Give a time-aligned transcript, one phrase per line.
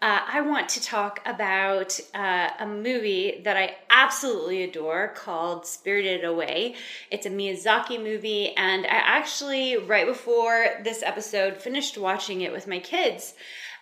[0.00, 6.24] uh, I want to talk about uh, a movie that I absolutely adore called Spirited
[6.24, 6.76] Away.
[7.10, 12.68] It's a Miyazaki movie, and I actually, right before this episode, finished watching it with
[12.68, 13.34] my kids.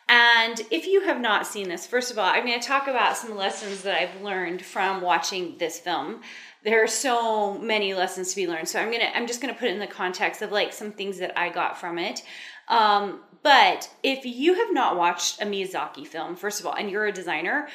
[0.09, 3.17] And if you have not seen this, first of all, I'm going to talk about
[3.17, 6.23] some lessons that I've learned from watching this film.
[6.65, 8.69] There are so many lessons to be learned.
[8.69, 10.73] So I'm going to I'm just going to put it in the context of like
[10.73, 12.23] some things that I got from it.
[12.69, 17.07] Um, but if you have not watched a Miyazaki film, first of all, and you're
[17.07, 17.69] a designer,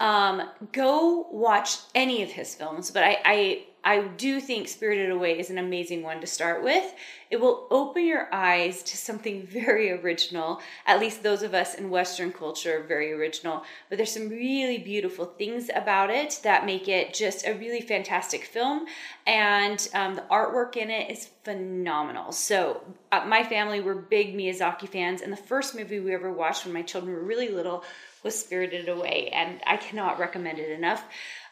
[0.00, 0.42] um,
[0.72, 2.90] go watch any of his films.
[2.90, 6.94] But I, I I do think Spirited Away is an amazing one to start with.
[7.30, 10.60] It will open your eyes to something very original.
[10.86, 13.64] At least those of us in Western culture are very original.
[13.88, 18.44] But there's some really beautiful things about it that make it just a really fantastic
[18.44, 18.86] film.
[19.26, 22.32] And um, the artwork in it is phenomenal.
[22.32, 25.22] So, uh, my family were big Miyazaki fans.
[25.22, 27.84] And the first movie we ever watched when my children were really little
[28.22, 29.30] was Spirited Away.
[29.32, 31.04] And I cannot recommend it enough.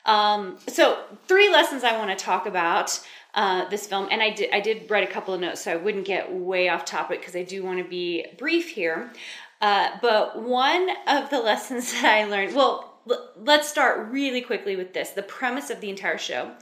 [0.06, 3.00] Um, so three lessons I want to talk about
[3.34, 5.76] uh, this film, and I did I did write a couple of notes so I
[5.76, 9.12] wouldn't get way off topic because I do want to be brief here.
[9.60, 14.76] Uh, but one of the lessons that I learned, well, l- let's start really quickly
[14.76, 15.10] with this.
[15.10, 16.52] The premise of the entire show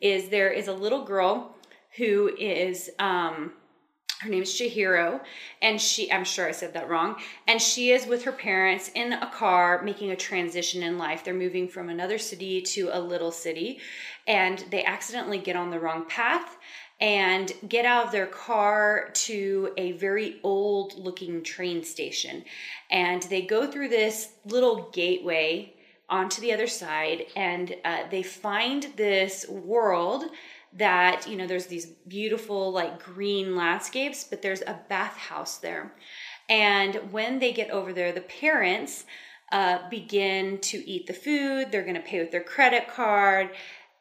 [0.00, 1.56] is there is a little girl
[1.96, 3.52] who is um,
[4.22, 5.20] her name is Chihiro,
[5.60, 7.16] and she, I'm sure I said that wrong,
[7.48, 11.24] and she is with her parents in a car making a transition in life.
[11.24, 13.80] They're moving from another city to a little city,
[14.28, 16.56] and they accidentally get on the wrong path
[17.00, 22.44] and get out of their car to a very old looking train station.
[22.92, 25.74] And they go through this little gateway
[26.08, 30.24] onto the other side, and uh, they find this world
[30.74, 35.92] that you know there's these beautiful like green landscapes but there's a bathhouse there.
[36.48, 39.04] And when they get over there the parents
[39.52, 41.70] uh, begin to eat the food.
[41.70, 43.50] They're going to pay with their credit card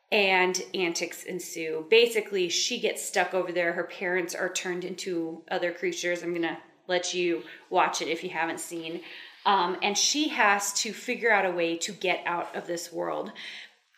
[0.10, 1.86] and antics ensue.
[1.90, 3.74] Basically she gets stuck over there.
[3.74, 6.24] Her parents are turned into other creatures.
[6.24, 6.58] I'm going to
[6.88, 9.02] let you watch it if you haven't seen.
[9.46, 13.32] Um, and she has to figure out a way to get out of this world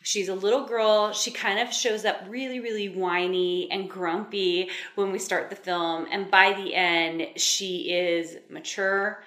[0.04, 1.14] She's a little girl.
[1.14, 6.08] She kind of shows up really, really whiny and grumpy when we start the film.
[6.12, 9.24] And by the end, she is mature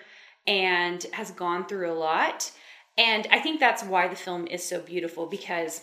[0.46, 2.52] and has gone through a lot.
[2.98, 5.82] And I think that's why the film is so beautiful because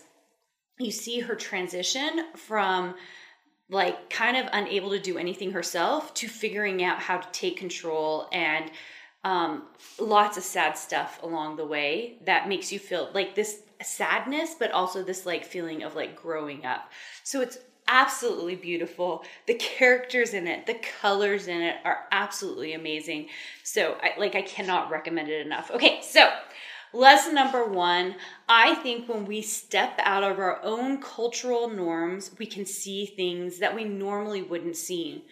[0.80, 2.96] you see her transition from
[3.70, 8.28] like kind of unable to do anything herself to figuring out how to take control
[8.32, 8.72] and
[9.24, 9.64] um,
[10.00, 14.72] lots of sad stuff along the way that makes you feel like this sadness, but
[14.72, 16.92] also this like feeling of like growing up.
[17.24, 17.58] So it's
[17.88, 19.24] absolutely beautiful.
[19.48, 23.28] The characters in it, the colors in it are absolutely amazing.
[23.64, 25.72] So I like I cannot recommend it enough.
[25.72, 26.30] Okay, so
[26.94, 28.16] lesson number 1,
[28.48, 33.60] I think when we step out of our own cultural norms, we can see things
[33.60, 35.26] that we normally wouldn't see.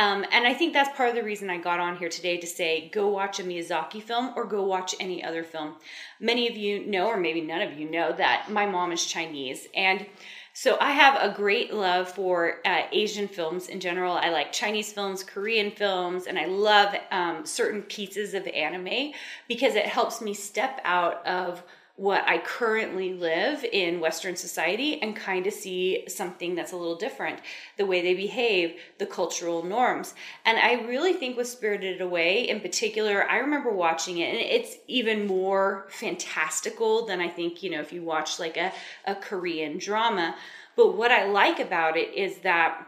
[0.00, 2.46] Um, and I think that's part of the reason I got on here today to
[2.46, 5.74] say go watch a Miyazaki film or go watch any other film.
[6.18, 9.68] Many of you know, or maybe none of you know, that my mom is Chinese.
[9.74, 10.06] And
[10.54, 14.14] so I have a great love for uh, Asian films in general.
[14.14, 19.12] I like Chinese films, Korean films, and I love um, certain pieces of anime
[19.48, 21.62] because it helps me step out of
[22.00, 26.96] what I currently live in Western society and kind of see something that's a little
[26.96, 27.40] different
[27.76, 30.14] the way they behave, the cultural norms.
[30.46, 34.76] And I really think with Spirited Away in particular, I remember watching it and it's
[34.86, 38.72] even more fantastical than I think, you know, if you watch like a,
[39.04, 40.36] a Korean drama.
[40.76, 42.86] But what I like about it is that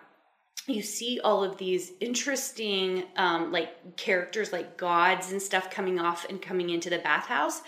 [0.67, 6.25] you see all of these interesting um, like characters like gods and stuff coming off
[6.31, 7.61] and coming into the bathhouse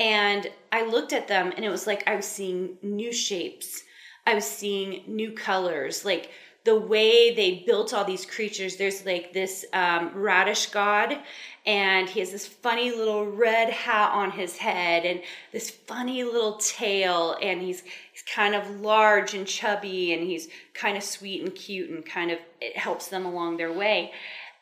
[0.00, 3.84] and I looked at them and it was like I was seeing new shapes.
[4.26, 6.30] I was seeing new colors, like
[6.64, 8.76] the way they built all these creatures.
[8.76, 11.18] There's like this um, radish god,
[11.66, 16.56] and he has this funny little red hat on his head, and this funny little
[16.58, 17.82] tail, and he's
[18.12, 22.30] he's kind of large and chubby, and he's kind of sweet and cute, and kind
[22.30, 24.12] of it helps them along their way,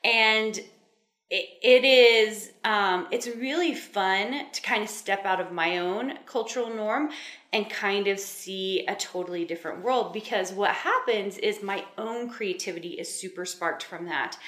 [0.05, 0.61] and
[1.31, 6.71] it, is um, it's really fun to kind of step out of my own cultural
[6.71, 7.11] norm
[7.53, 12.91] and kind of see a totally different world because what happens is my own creativity
[12.91, 14.39] is super sparked from that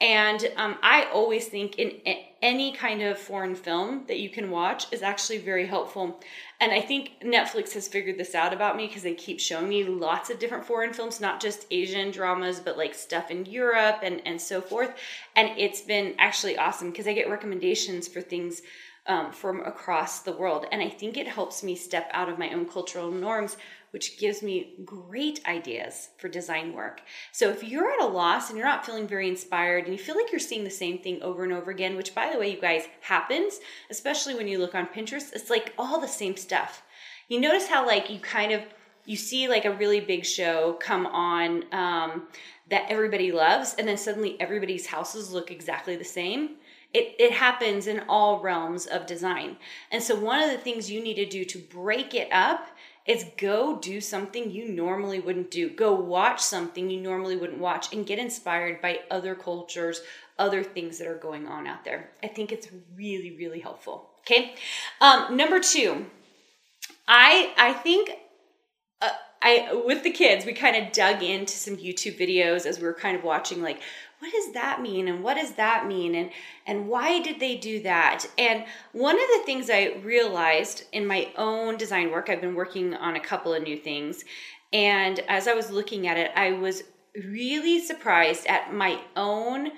[0.00, 2.00] and um, I always think in,
[2.42, 6.20] any kind of foreign film that you can watch is actually very helpful.
[6.60, 9.84] And I think Netflix has figured this out about me because they keep showing me
[9.84, 14.20] lots of different foreign films, not just Asian dramas, but like stuff in Europe and,
[14.26, 14.94] and so forth.
[15.34, 18.60] And it's been actually awesome because I get recommendations for things
[19.06, 20.66] um, from across the world.
[20.70, 23.56] And I think it helps me step out of my own cultural norms
[23.96, 27.00] which gives me great ideas for design work.
[27.32, 30.16] So if you're at a loss and you're not feeling very inspired and you feel
[30.16, 32.60] like you're seeing the same thing over and over again, which by the way, you
[32.60, 33.58] guys happens,
[33.88, 36.82] especially when you look on Pinterest, it's like all the same stuff.
[37.28, 38.60] You notice how like you kind of
[39.06, 42.28] you see like a really big show come on um,
[42.68, 46.56] that everybody loves, and then suddenly everybody's houses look exactly the same.
[46.92, 49.56] It, it happens in all realms of design.
[49.90, 52.68] And so, one of the things you need to do to break it up
[53.06, 55.70] is go do something you normally wouldn't do.
[55.70, 60.00] Go watch something you normally wouldn't watch and get inspired by other cultures,
[60.38, 62.10] other things that are going on out there.
[62.22, 64.10] I think it's really, really helpful.
[64.20, 64.54] Okay.
[65.00, 66.06] Um, number two,
[67.06, 68.10] I I think
[69.46, 72.94] I with the kids we kind of dug into some YouTube videos as we were
[72.94, 73.80] kind of watching like
[74.18, 76.30] what does that mean and what does that mean and
[76.66, 78.26] and why did they do that?
[78.38, 82.94] And one of the things i realized in my own design work i've been working
[82.94, 84.24] on a couple of new things
[84.72, 86.82] and as i was looking at it i was
[87.14, 89.70] really surprised at my own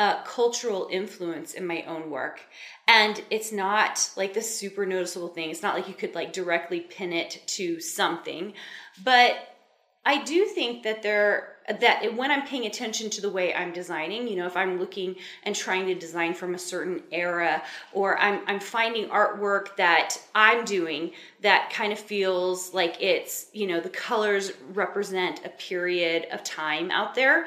[0.00, 2.40] uh, cultural influence in my own work
[2.88, 6.80] and it's not like the super noticeable thing it's not like you could like directly
[6.80, 8.54] pin it to something
[9.04, 9.54] but
[10.06, 14.26] i do think that there that when I'm paying attention to the way I'm designing,
[14.26, 15.14] you know, if I'm looking
[15.44, 17.62] and trying to design from a certain era,
[17.92, 21.12] or I'm, I'm finding artwork that I'm doing
[21.42, 26.90] that kind of feels like it's, you know, the colors represent a period of time
[26.90, 27.46] out there.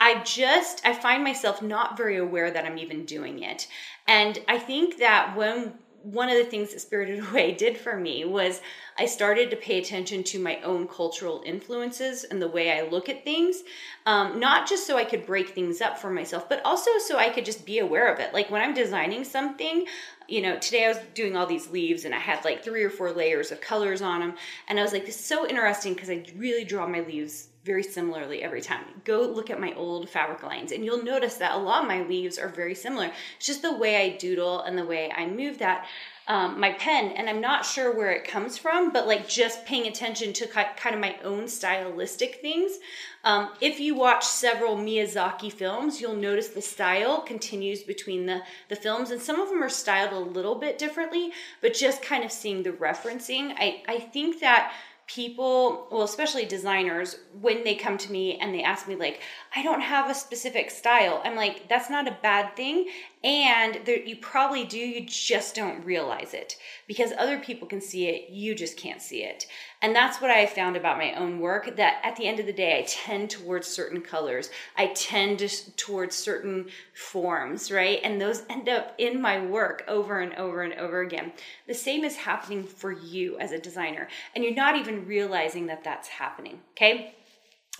[0.00, 3.68] I just, I find myself not very aware that I'm even doing it.
[4.08, 8.24] And I think that when one of the things that Spirited Away did for me
[8.24, 8.62] was
[8.98, 13.10] I started to pay attention to my own cultural influences and the way I look
[13.10, 13.62] at things,
[14.06, 17.28] um, not just so I could break things up for myself, but also so I
[17.28, 18.32] could just be aware of it.
[18.32, 19.84] Like when I'm designing something,
[20.28, 22.90] you know, today I was doing all these leaves and I had like three or
[22.90, 24.34] four layers of colors on them.
[24.68, 27.82] And I was like, this is so interesting because I really draw my leaves very
[27.82, 28.84] similarly every time.
[29.04, 32.02] Go look at my old fabric lines and you'll notice that a lot of my
[32.02, 33.10] leaves are very similar.
[33.36, 35.86] It's just the way I doodle and the way I move that
[36.30, 39.88] um, my pen, and I'm not sure where it comes from, but like just paying
[39.88, 42.78] attention to kind of my own stylistic things.
[43.24, 48.76] Um, if you watch several Miyazaki films, you'll notice the style continues between the, the
[48.76, 52.30] films, and some of them are styled a little bit differently, but just kind of
[52.30, 53.52] seeing the referencing.
[53.58, 54.72] I, I think that
[55.14, 59.20] people, well, especially designers, when they come to me and they ask me, like,
[59.56, 62.88] I don't have a specific style, I'm like, that's not a bad thing.
[63.24, 68.06] And there, you probably do, you just don't realize it because other people can see
[68.06, 69.46] it, you just can't see it.
[69.82, 72.52] And that's what I found about my own work that at the end of the
[72.52, 77.98] day, I tend towards certain colors, I tend to, towards certain forms, right?
[78.04, 81.32] And those end up in my work over and over and over again.
[81.66, 85.82] The same is happening for you as a designer, and you're not even realizing that
[85.82, 87.14] that's happening, okay?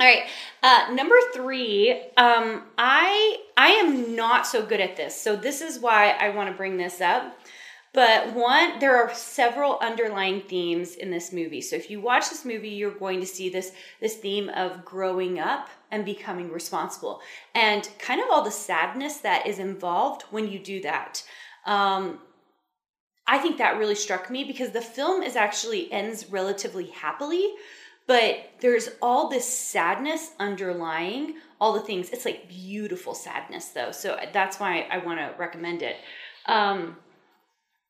[0.00, 0.22] All right,
[0.62, 1.92] uh, number three.
[2.16, 6.48] Um, I I am not so good at this, so this is why I want
[6.48, 7.38] to bring this up.
[7.92, 11.60] But one, there are several underlying themes in this movie.
[11.60, 15.40] So if you watch this movie, you're going to see this this theme of growing
[15.40, 17.20] up and becoming responsible,
[17.54, 21.24] and kind of all the sadness that is involved when you do that.
[21.66, 22.20] Um,
[23.26, 27.54] I think that really struck me because the film is actually ends relatively happily
[28.10, 32.10] but there's all this sadness underlying all the things.
[32.10, 33.92] It's like beautiful sadness, though.
[33.92, 35.94] So that's why I, want to recommend it.
[36.46, 36.96] Um,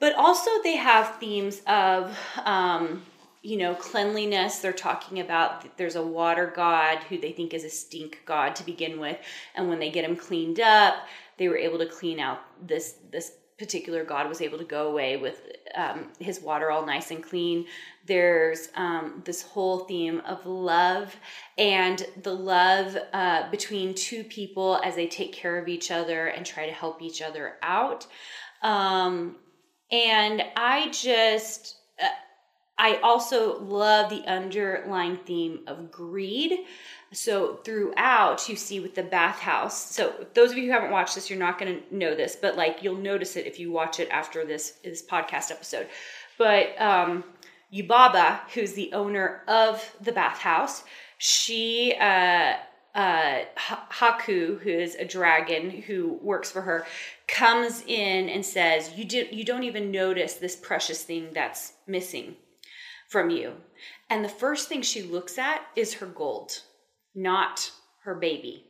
[0.00, 3.02] but also, they have themes of, um,
[3.42, 4.58] you know, cleanliness.
[4.58, 8.64] They're talking about there's a water god who they think is a stink god to
[8.64, 9.18] begin with,
[9.54, 10.94] and when they get him cleaned up,
[11.36, 15.18] they were able to clean out this this particular god was able to go away
[15.18, 15.42] with
[15.74, 17.66] um, his water all nice and clean.
[18.06, 21.14] There's um, this whole theme of love
[21.58, 26.46] and the love uh, between two people as they take care of each other and
[26.46, 28.06] try to help each other out.
[28.62, 29.36] Um,
[29.90, 32.06] and I just, uh,
[32.78, 36.60] I also love the underlying theme of greed.
[37.12, 39.90] So throughout, you see with the bathhouse.
[39.90, 42.56] So those of you who haven't watched this, you're not going to know this, but
[42.56, 45.88] like you'll notice it if you watch it after this this podcast episode.
[46.38, 47.24] But um,
[47.72, 50.84] Yubaba, who's the owner of the bathhouse,
[51.18, 52.54] she uh,
[52.94, 56.86] uh, Haku, who is a dragon who works for her,
[57.28, 62.36] comes in and says, "You do you don't even notice this precious thing that's missing
[63.08, 63.54] from you."
[64.08, 66.62] And the first thing she looks at is her gold
[67.14, 67.70] not
[68.04, 68.64] her baby,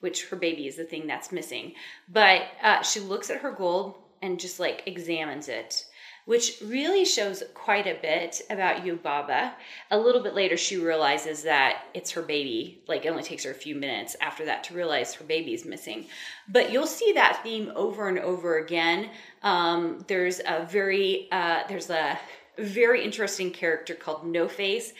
[0.00, 1.74] which her baby is the thing that's missing.
[2.08, 5.84] But uh, she looks at her gold and just like examines it,
[6.24, 9.52] which really shows quite a bit about Yubaba.
[9.90, 12.82] A little bit later, she realizes that it's her baby.
[12.86, 15.64] Like it only takes her a few minutes after that to realize her baby is
[15.64, 16.06] missing.
[16.48, 19.10] But you'll see that theme over and over again.
[19.42, 22.18] Um, there's a very uh, there's a
[22.58, 24.92] very interesting character called No Face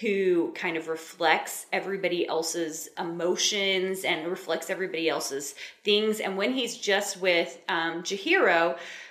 [0.00, 6.20] who kind of reflects everybody else's emotions and reflects everybody else's things.
[6.20, 8.04] And when he's just with um,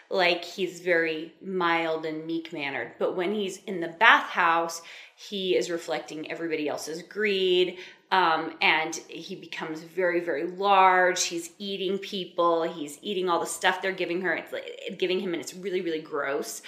[0.09, 2.93] like he's very mild and meek mannered.
[2.97, 4.81] But when he's in the bathhouse,
[5.15, 7.77] he is reflecting everybody else's greed.
[8.09, 11.23] Um, and he becomes very, very large.
[11.23, 12.63] He's eating people.
[12.63, 14.33] He's eating all the stuff they're giving her.
[14.33, 16.61] It's like, giving him, and it's really, really gross.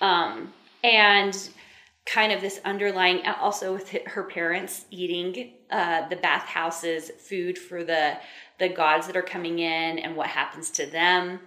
[0.00, 0.52] Um,
[0.84, 1.36] and
[2.06, 8.16] kind of this underlying also with her parents eating uh, the bathhouses food for the
[8.58, 11.40] the gods that are coming in and what happens to them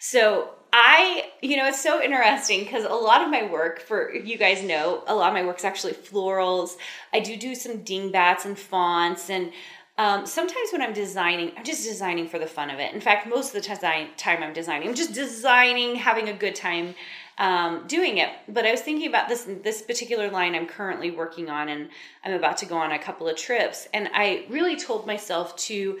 [0.00, 4.36] so i you know it's so interesting because a lot of my work for you
[4.36, 6.76] guys know a lot of my work is actually florals
[7.12, 9.52] i do do some dingbats and fonts and
[10.00, 12.94] um, sometimes when I'm designing, I'm just designing for the fun of it.
[12.94, 16.54] In fact, most of the time, time I'm designing, I'm just designing, having a good
[16.54, 16.94] time,
[17.36, 18.30] um, doing it.
[18.48, 21.90] But I was thinking about this this particular line I'm currently working on, and
[22.24, 23.88] I'm about to go on a couple of trips.
[23.92, 25.98] And I really told myself to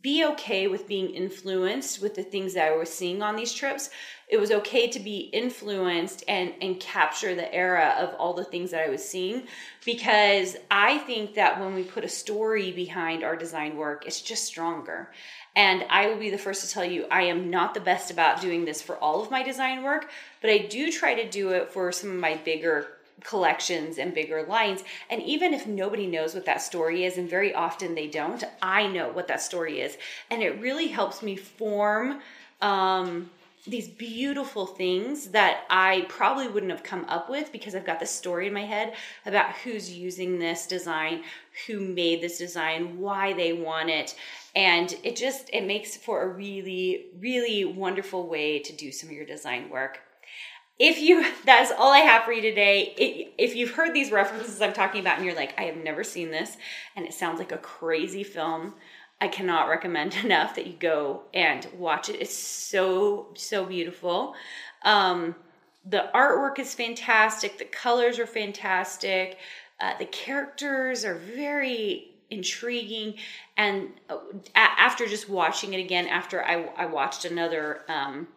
[0.00, 3.90] be okay with being influenced with the things that I was seeing on these trips.
[4.28, 8.70] It was okay to be influenced and and capture the era of all the things
[8.72, 9.44] that I was seeing
[9.84, 14.44] because I think that when we put a story behind our design work, it's just
[14.44, 15.12] stronger.
[15.56, 18.40] And I will be the first to tell you, I am not the best about
[18.40, 20.10] doing this for all of my design work,
[20.40, 24.42] but I do try to do it for some of my bigger collections and bigger
[24.44, 24.82] lines.
[25.10, 28.86] And even if nobody knows what that story is, and very often they don't, I
[28.86, 29.96] know what that story is.
[30.30, 32.20] And it really helps me form
[32.60, 33.30] um,
[33.66, 38.06] these beautiful things that I probably wouldn't have come up with because I've got the
[38.06, 38.94] story in my head
[39.24, 41.22] about who's using this design,
[41.66, 44.16] who made this design, why they want it.
[44.54, 49.16] And it just it makes for a really really wonderful way to do some of
[49.16, 50.00] your design work.
[50.78, 53.32] If you that's all I have for you today.
[53.38, 56.30] if you've heard these references I'm talking about and you're like I have never seen
[56.30, 56.56] this
[56.96, 58.74] and it sounds like a crazy film,
[59.20, 62.20] I cannot recommend enough that you go and watch it.
[62.20, 64.34] It's so so beautiful.
[64.82, 65.36] Um,
[65.86, 67.58] the artwork is fantastic.
[67.58, 69.38] The colors are fantastic.
[69.80, 73.14] Uh, the characters are very intriguing.
[73.56, 74.18] And uh,
[74.54, 78.28] after just watching it again, after I, I watched another um,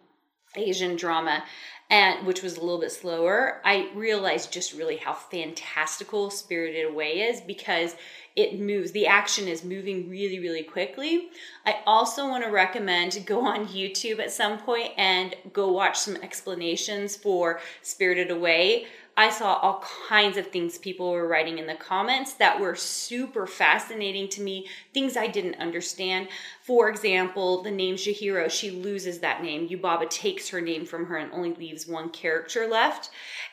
[0.56, 1.44] Asian drama,
[1.90, 7.22] and which was a little bit slower, I realized just really how fantastical Spirited Away
[7.22, 7.96] is because
[8.36, 11.30] it moves the action is moving really really quickly.
[11.66, 16.18] I also want to recommend go on youtube at some point and go watch some
[16.18, 18.86] explanations for spirited away
[19.18, 23.46] i saw all kinds of things people were writing in the comments that were super
[23.46, 26.28] fascinating to me things i didn't understand.
[26.64, 29.68] For example the name Chihiro, she loses that name.
[29.68, 33.10] Yubaba takes her name from her and only leaves one character left.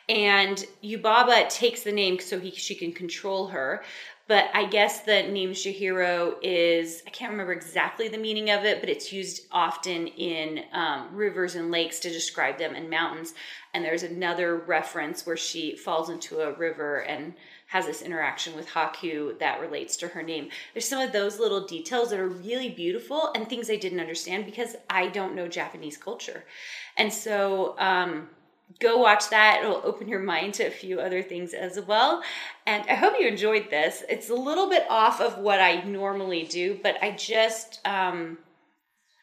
[0.08, 3.82] And yubaba takes the name so he, she can control her
[4.26, 8.80] but I guess the name Shihiro is, I can't remember exactly the meaning of it,
[8.80, 13.34] but it's used often in um, rivers and lakes to describe them and mountains.
[13.74, 17.34] And there's another reference where she falls into a river and
[17.66, 20.48] has this interaction with Haku that relates to her name.
[20.72, 24.46] There's some of those little details that are really beautiful and things I didn't understand
[24.46, 26.44] because I don't know Japanese culture.
[26.96, 28.28] And so, um,
[28.80, 29.60] go watch that.
[29.62, 32.22] It'll open your mind to a few other things as well.
[32.66, 34.04] And I hope you enjoyed this.
[34.08, 38.38] It's a little bit off of what I normally do, but I just um,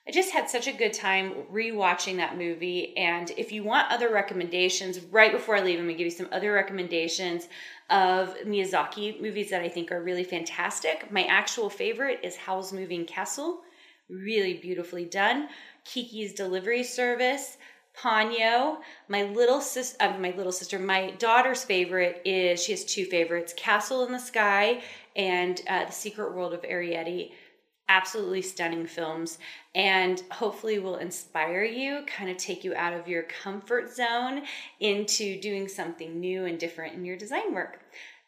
[0.08, 2.98] I just had such a good time rewatching that movie.
[2.98, 6.30] And if you want other recommendations, right before I leave, I'm gonna give you some
[6.32, 7.48] other recommendations
[7.90, 11.12] of Miyazaki movies that I think are really fantastic.
[11.12, 13.62] My actual favorite is Howl's Moving Castle,
[14.10, 15.50] really beautifully done.
[15.86, 17.58] Kiki's Delivery Service,
[17.98, 18.78] Ponyo.
[19.08, 23.54] My little sister, uh, my little sister, my daughter's favorite is she has two favorites:
[23.56, 24.82] Castle in the Sky
[25.16, 27.32] and uh, The Secret World of Arrietty
[27.92, 29.38] absolutely stunning films
[29.76, 34.44] and hopefully will inspire you, kind of take you out of your comfort zone
[34.80, 37.82] into doing something new and different in your design work.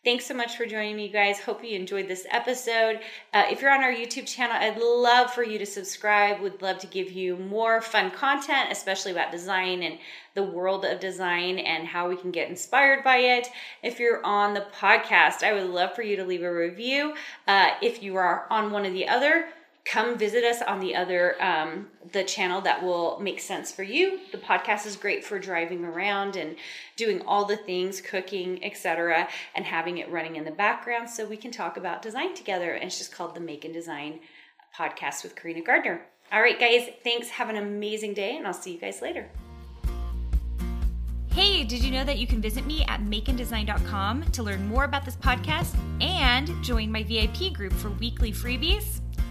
[0.04, 1.40] Thanks so much for joining me, guys.
[1.40, 3.00] Hope you enjoyed this episode.
[3.34, 6.42] Uh, if you're on our YouTube channel, I'd love for you to subscribe.
[6.42, 9.98] Would love to give you more fun content, especially about design and
[10.34, 13.48] the world of design and how we can get inspired by it.
[13.82, 17.14] If you're on the podcast, I would love for you to leave a review.
[17.48, 19.48] Uh, if you are on one of the other,
[19.86, 24.20] come visit us on the other um, the channel that will make sense for you.
[24.32, 26.56] The podcast is great for driving around and
[26.96, 31.38] doing all the things cooking etc and having it running in the background so we
[31.38, 32.74] can talk about design together.
[32.74, 34.20] And it's just called the make and design
[34.78, 36.02] podcast with carina gardner.
[36.32, 37.30] All right guys thanks.
[37.30, 39.30] Have an amazing day and i'll see you guys later.
[41.34, 45.04] Hey, did you know that you can visit me at makeanddesign.com to learn more about
[45.04, 49.03] this podcast and join my VIP group for weekly freebies?